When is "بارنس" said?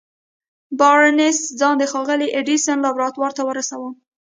0.79-1.39